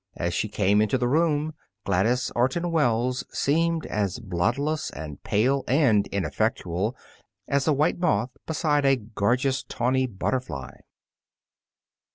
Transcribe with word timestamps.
As 0.17 0.33
she 0.33 0.47
came 0.49 0.81
into 0.81 0.97
the 0.97 1.07
room, 1.07 1.53
Gladys 1.85 2.31
Orton 2.35 2.71
Wells 2.71 3.23
seemed 3.31 3.85
as 3.85 4.17
bloodless 4.17 4.89
and 4.89 5.21
pale 5.21 5.63
and 5.67 6.07
ineffectual 6.07 6.95
as 7.47 7.67
a 7.67 7.73
white 7.73 7.99
moth 7.99 8.31
beside 8.47 8.83
a 8.83 8.95
gorgeous 8.95 9.61
tawny 9.61 10.07
butterfly. 10.07 10.71